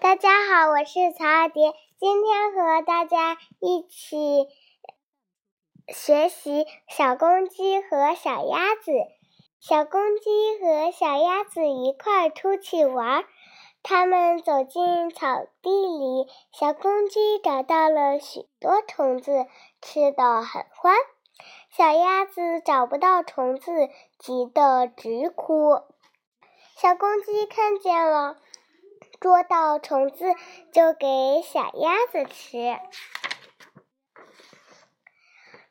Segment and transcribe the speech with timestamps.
[0.00, 4.48] 大家好，我是曹二蝶，今天和大家一起
[5.88, 8.92] 学习小公鸡和小鸭子。
[9.60, 13.26] 小公鸡和小鸭子一块出去玩，
[13.82, 19.46] 它们走进草地里，小公鸡找到了许多虫子，
[19.82, 20.94] 吃的很欢。
[21.76, 25.82] 小鸭子找不到虫子，急得直哭。
[26.74, 28.38] 小公鸡看见了。
[29.20, 30.24] 捉到虫子
[30.72, 32.78] 就给小鸭子吃。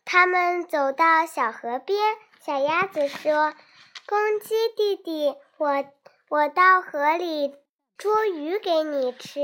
[0.06, 2.00] 他们走到小河边，
[2.40, 3.54] 小鸭子说
[4.08, 5.86] ：“公鸡弟弟，我
[6.30, 7.56] 我到河里
[7.98, 9.42] 捉鱼给你吃。”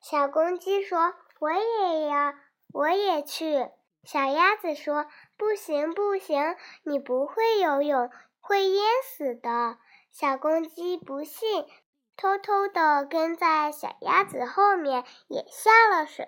[0.00, 2.34] 小公鸡说：“我也要，
[2.72, 3.68] 我也去。”
[4.04, 5.06] 小鸭子说
[5.36, 9.78] ：“不行不行，你不会游泳，会淹死的。”
[10.12, 11.66] 小公鸡不信。
[12.16, 16.26] 偷偷地跟在小鸭子后面，也下了水。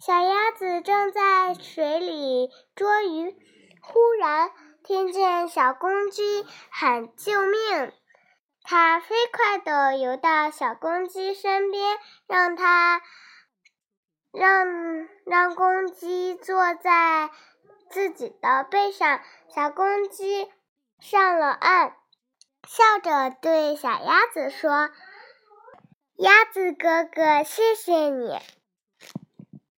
[0.00, 3.36] 小鸭子正在水里捉鱼，
[3.80, 4.50] 忽然
[4.82, 7.92] 听见小公鸡喊救命。
[8.64, 13.00] 它飞快地游到小公鸡身边，让它
[14.32, 14.66] 让
[15.24, 17.30] 让公鸡坐在
[17.90, 19.20] 自己的背上。
[19.54, 20.50] 小公鸡
[20.98, 21.94] 上了岸，
[22.66, 24.90] 笑着对小鸭子说。
[26.22, 28.38] 鸭子哥哥，谢谢你。